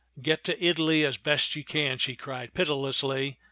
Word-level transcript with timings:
"Get 0.19 0.43
to 0.45 0.59
Italy 0.59 1.05
as 1.05 1.17
best 1.17 1.55
you 1.55 1.63
can," 1.63 1.99
she 1.99 2.15
cried 2.15 2.55
pitilessly. 2.55 3.37